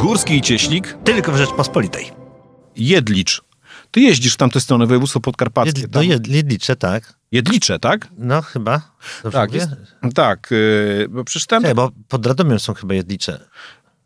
[0.00, 0.96] Górski i Cieśnik.
[1.04, 2.10] Tylko w Rzeczpospolitej.
[2.76, 3.42] Jedlicz.
[3.90, 5.80] Ty jeździsz w tamtę stronę, województwo podkarpackie.
[5.80, 7.14] Jed, no Jedlicze, tak.
[7.32, 8.08] Jedlicze, tak?
[8.18, 8.82] No chyba.
[9.22, 9.68] Dobrze tak, jest,
[10.14, 10.48] tak.
[10.50, 11.62] Yy, bo przecież tam...
[11.74, 13.40] bo pod Radomiem są chyba Jedlicze.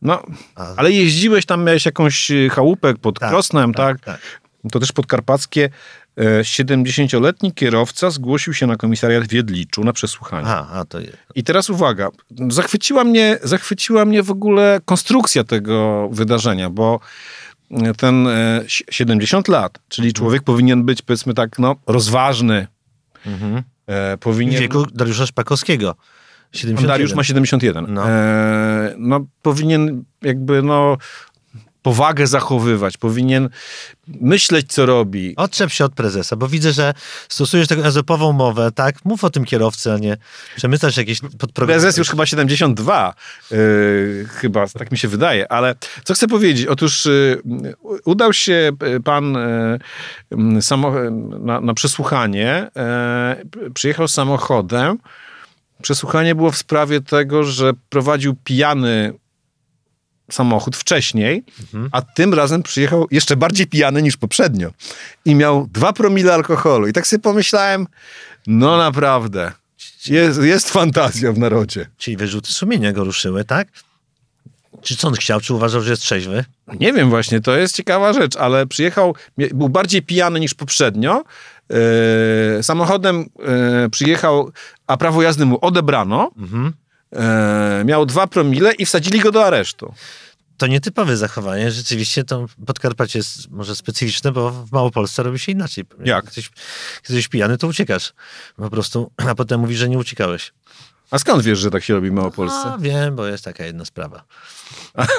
[0.02, 0.22] No,
[0.54, 0.74] A.
[0.76, 4.04] ale jeździłeś tam, miałeś jakąś chałupę pod tak, Krosnem, tak, tak?
[4.04, 4.40] tak?
[4.72, 5.70] To też podkarpackie.
[6.16, 10.46] E, 70-letni kierowca zgłosił się na komisariat w Jedliczu na przesłuchanie.
[10.48, 11.16] A, a to jest.
[11.34, 12.08] I teraz uwaga,
[12.50, 17.00] zachwyciła mnie, zachwyciła mnie w ogóle konstrukcja tego wydarzenia, bo
[17.96, 22.66] ten e, si- 70 lat, czyli człowiek powinien być powiedzmy tak, no, rozważny,
[23.26, 23.54] Mhm.
[23.86, 24.60] e, W powinien...
[24.60, 25.94] wieku Dariusza Szpakowskiego.
[26.52, 26.88] 71.
[26.88, 27.84] Dariusz ma 71.
[27.88, 27.92] No.
[27.94, 28.08] No.
[28.10, 30.96] E, no powinien jakby no
[31.82, 33.48] powagę zachowywać, powinien
[34.20, 35.34] myśleć, co robi.
[35.36, 36.94] Odczep się od prezesa, bo widzę, że
[37.28, 39.04] stosujesz taką ezopową mowę, tak?
[39.04, 40.16] Mów o tym kierowcy, a nie
[40.56, 41.80] przemyślasz jakieś podprogramy.
[41.80, 43.14] Prezes już chyba 72,
[43.50, 46.66] yy, chyba, tak mi się wydaje, ale co chcę powiedzieć?
[46.66, 49.36] Otóż yy, udał się yy, pan
[50.30, 50.92] yy, samo,
[51.40, 52.70] na, na przesłuchanie,
[53.56, 54.98] yy, przyjechał samochodem.
[55.82, 59.12] Przesłuchanie było w sprawie tego, że prowadził pijany
[60.30, 61.44] samochód wcześniej,
[61.92, 64.70] a tym razem przyjechał jeszcze bardziej pijany niż poprzednio.
[65.24, 66.88] I miał dwa promile alkoholu.
[66.88, 67.86] I tak sobie pomyślałem,
[68.46, 69.52] no naprawdę,
[70.06, 71.86] jest, jest fantazja w narodzie.
[71.98, 73.68] Czyli wyrzuty sumienia go ruszyły, tak?
[74.82, 75.40] Czy co on chciał?
[75.40, 76.44] Czy uważał, że jest trzeźwy?
[76.80, 81.24] Nie wiem właśnie, to jest ciekawa rzecz, ale przyjechał, był bardziej pijany niż poprzednio.
[82.58, 83.26] E, samochodem
[83.84, 84.50] e, przyjechał,
[84.86, 86.30] a prawo jazdy mu odebrano.
[86.38, 86.72] Mhm.
[87.16, 89.94] E, miał dwa promile i wsadzili go do aresztu.
[90.56, 91.70] To nietypowe zachowanie.
[91.70, 95.84] Rzeczywiście to Podkarpacie jest może specyficzne, bo w Małopolsce robi się inaczej.
[96.04, 96.24] Jak?
[96.24, 96.50] Jesteś,
[97.08, 98.12] jesteś pijany, to uciekasz.
[98.56, 100.52] Po prostu, a potem mówisz, że nie uciekałeś.
[101.10, 102.72] A skąd wiesz, że tak się robi w Małopolsce?
[102.72, 104.24] A, wiem, bo jest taka jedna sprawa.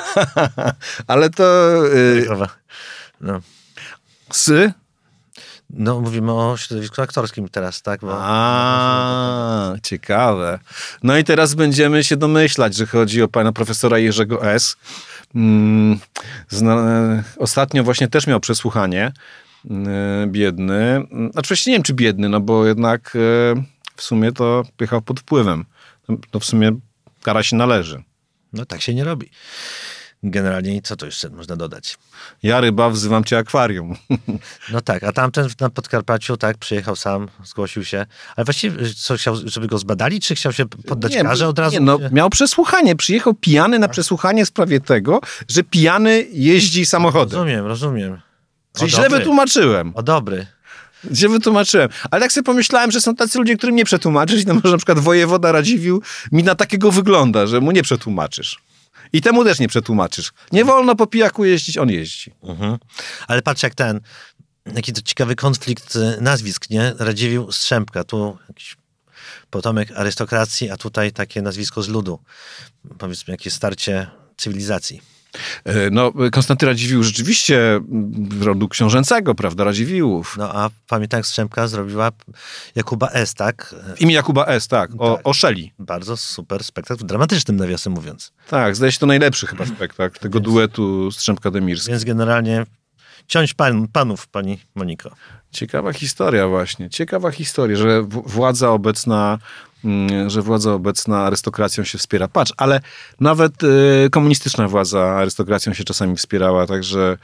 [1.08, 2.48] ale to y, Takowa.
[3.22, 3.42] No.
[4.30, 4.74] psy?
[5.74, 8.02] No, mówimy o środowisku aktorskim teraz, tak?
[8.02, 10.60] Bo, A, ciekawe.
[11.04, 14.76] No i teraz będziemy się domyślać, że chodzi o pana profesora Jerzego S.
[15.36, 16.00] Mm,
[17.38, 19.12] ostatnio właśnie też miał przesłuchanie.
[19.70, 20.76] mm, Biedny.
[20.84, 23.20] Mm, Znaczy nie wiem, czy biedny, no bo jednak e,
[23.96, 25.66] w sumie to jechał pod wpływem.
[26.34, 26.72] No w sumie
[27.24, 28.04] kara się należy.
[28.54, 29.30] no tak się nie robi.
[30.24, 31.98] Generalnie co to jeszcze można dodać?
[32.44, 33.96] Ja ryba, wzywam cię akwarium.
[34.72, 38.06] No tak, a tamten na Podkarpaciu, tak, przyjechał sam, zgłosił się.
[38.36, 41.74] Ale właściwie co, chciał, żeby go zbadali, czy chciał się poddać karze od razu?
[41.74, 42.96] Nie, no, miał przesłuchanie.
[42.96, 47.40] Przyjechał pijany na przesłuchanie w sprawie tego, że pijany jeździ samochodem.
[47.40, 48.14] Rozumiem, rozumiem.
[48.14, 49.20] O, Czyli źle dobry.
[49.20, 49.92] wytłumaczyłem.
[49.96, 50.48] O dobry.
[51.12, 51.90] Źle wytłumaczyłem.
[52.12, 54.46] Ale tak sobie pomyślałem, że są tacy ludzie, którym nie przetłumaczysz.
[54.46, 58.60] No może na przykład wojewoda Radziwił mi na takiego wygląda, że mu nie przetłumaczysz.
[59.14, 60.32] I temu też nie przetłumaczysz.
[60.52, 62.32] Nie wolno po pijaku jeździć, on jeździ.
[62.44, 62.78] Mhm.
[63.28, 64.00] Ale patrz jak ten,
[64.76, 66.94] jaki to ciekawy konflikt y, nazwisk, nie?
[67.00, 68.78] Radziwił Strzępka, tu jakiś
[69.50, 72.20] potomek arystokracji, a tutaj takie nazwisko z ludu.
[72.98, 75.02] Powiedzmy, jakieś starcie cywilizacji.
[75.66, 80.36] E, No, Konstanty Radziwiłł rzeczywiście mm, rodu książęcego, prawda, Radziwiłłów.
[80.38, 82.12] No a pamiętam, jak Strzępka zrobiła
[82.76, 83.76] Jakuba S., tak?
[83.96, 85.28] W imię Jakuba S., tak, o, Tak.
[85.28, 85.74] o Szeli.
[85.80, 88.32] Bardzo super spektakl, dramatycznym nawiasem mówiąc.
[88.50, 91.90] Tak, zdaje się to najlepszy chyba spektakl tego duetu Strzępka-Demirski.
[91.90, 92.66] Więc generalnie
[93.28, 95.12] ciąć pan, panów, pani Moniko.
[95.52, 99.38] Ciekawa historia właśnie, ciekawa historia, że władza obecna,
[99.86, 102.28] mm, że władza obecna arystokracją się wspiera.
[102.28, 102.82] Patrz, ale
[103.20, 107.18] nawet y, komunistyczna władza arystokracją się czasami wspierała, także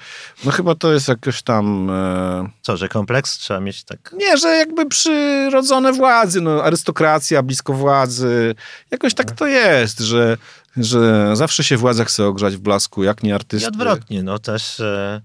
[0.45, 1.89] no chyba to jest jakoś tam...
[1.89, 4.13] E, Co, że kompleks trzeba mieć tak...
[4.13, 8.55] nie, że jakby przyrodzone władzy, no arystokracja, blisko władzy,
[8.91, 10.37] jakoś tak to jest, że,
[10.77, 13.67] że zawsze się władza chce ogrzać w blasku, jak nie I artysty.
[13.67, 15.21] odwrotnie, no też e,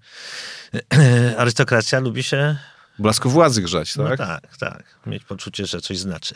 [1.38, 2.56] arystokracja lubi się,
[2.98, 4.18] W blasku władzy grzać, no tak?
[4.18, 6.34] tak, tak, mieć poczucie, że coś znaczy.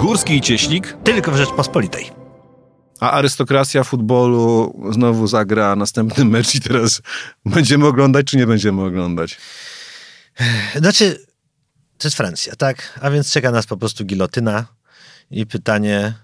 [0.00, 2.10] Górski i Cieślik Tylko w Rzeczpospolitej.
[3.00, 7.02] A arystokracja futbolu znowu zagra następny mecz i teraz
[7.44, 9.38] będziemy oglądać, czy nie będziemy oglądać?
[10.76, 11.26] Znaczy,
[11.98, 12.98] to jest Francja, tak?
[13.02, 14.66] A więc czeka nas po prostu gilotyna
[15.30, 16.14] i pytanie, e,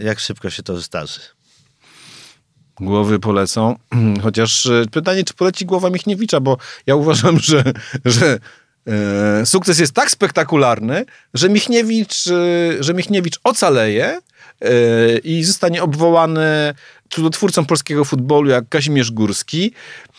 [0.00, 1.20] jak szybko się to zdarzy.
[2.80, 3.76] Głowy polecą.
[4.22, 6.56] Chociaż e, pytanie, czy poleci głowa Michniewicza, bo
[6.86, 7.64] ja uważam, że,
[8.04, 8.38] że
[8.86, 14.20] e, sukces jest tak spektakularny, że Michniewicz, e, że Michniewicz ocaleje e,
[15.24, 16.74] i zostanie obwołany
[17.10, 19.72] cudotwórcą polskiego futbolu jak Kazimierz Górski.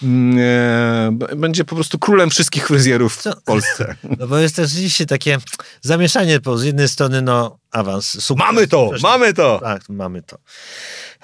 [0.04, 3.42] Mm, b- będzie po prostu królem wszystkich fryzjerów w Co?
[3.46, 3.96] Polsce.
[4.20, 5.38] No bo jest też rzeczywiście takie
[5.82, 8.10] zamieszanie, bo z jednej strony no awans.
[8.24, 9.60] Sukces, Mamy to, mamy to!
[9.64, 10.38] Tak, mamy to.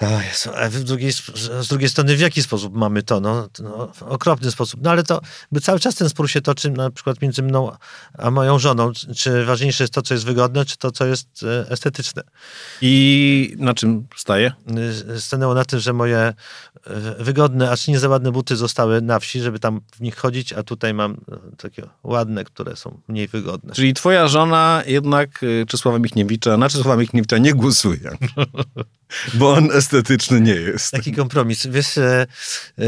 [0.00, 3.20] Jezu, drugiej, z drugiej strony w jaki sposób mamy to?
[3.20, 4.80] No, no, w okropny sposób.
[4.82, 5.20] No ale to
[5.52, 7.72] by cały czas ten spór się toczy na przykład między mną
[8.18, 8.92] a moją żoną.
[9.16, 12.22] Czy- ważniejsze jest to, co jest wygodne, czy to, co jest e, estetyczne?
[12.82, 14.52] I na czym staje?
[15.16, 16.34] Y, Stanęło na tym, że moje e,
[17.18, 20.62] wygodne, acz nie za ładne buty zostały na wsi, żeby tam w nich chodzić, a
[20.62, 21.16] tutaj mam e,
[21.56, 23.74] takie ładne, które są mniej wygodne.
[23.74, 28.10] Czyli twoja żona jednak Czesława Michniewicza, na Czesława Michniewicza nie głosuje.
[29.34, 30.90] Bo on estetyczny nie jest.
[30.90, 31.66] Taki kompromis.
[31.66, 32.26] Wiesz, e,
[32.78, 32.86] e,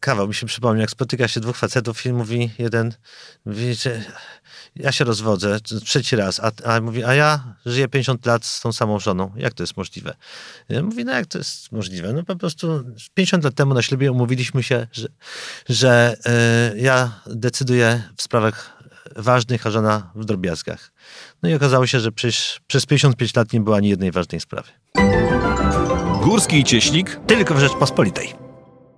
[0.00, 2.94] kawał mi się przypomniał, jak spotyka się dwóch facetów i mówi jeden,
[3.46, 4.04] mówi, że
[4.76, 8.72] ja się rozwodzę trzeci raz, a, a mówi, a ja żyję 50 lat z tą
[8.72, 9.32] samą żoną.
[9.36, 10.14] Jak to jest możliwe?
[10.68, 12.12] Ja mówi, no jak to jest możliwe?
[12.12, 15.08] No po prostu 50 lat temu na ślubie umówiliśmy się, że,
[15.68, 18.83] że e, ja decyduję w sprawach
[19.16, 20.92] ważnych, a żona w drobiazgach.
[21.42, 24.70] No i okazało się, że przecież przez 55 lat nie było ani jednej ważnej sprawy.
[26.22, 27.20] Górski i Cieślik.
[27.26, 28.34] Tylko w Rzeczpospolitej.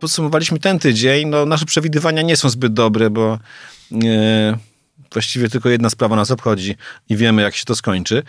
[0.00, 1.28] Podsumowaliśmy ten tydzień.
[1.28, 3.38] No, nasze przewidywania nie są zbyt dobre, bo
[4.04, 4.58] e,
[5.12, 6.76] właściwie tylko jedna sprawa nas obchodzi
[7.08, 8.22] i wiemy, jak się to skończy.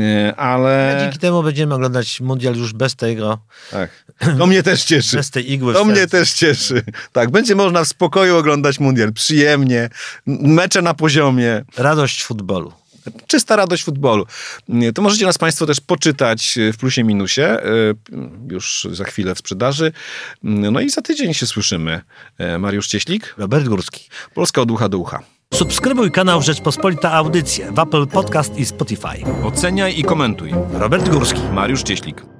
[0.00, 0.96] E, ale...
[0.96, 3.38] A dzięki temu będziemy oglądać mundial już bez tego.
[3.70, 3.90] Tak.
[4.38, 5.16] To mnie też cieszy.
[5.16, 5.74] Bez tej igły.
[5.74, 6.82] To mnie też cieszy.
[7.12, 9.12] Tak, będzie można w spokoju oglądać mundial.
[9.12, 9.90] Przyjemnie.
[10.26, 11.64] Mecze na poziomie.
[11.76, 12.72] Radość futbolu
[13.26, 14.26] czysta radość futbolu.
[14.94, 17.60] To możecie nas Państwo też poczytać w plusie minusie, e,
[18.50, 19.92] już za chwilę w sprzedaży.
[20.42, 22.00] No i za tydzień się słyszymy.
[22.38, 24.08] E, Mariusz Cieślik, Robert Górski.
[24.34, 25.22] Polska od ucha do ucha.
[25.54, 29.42] Subskrybuj kanał Rzeczpospolita Audycje w Apple Podcast i Spotify.
[29.44, 30.50] Oceniaj i komentuj.
[30.72, 31.40] Robert Górski.
[31.52, 32.35] Mariusz Cieślik.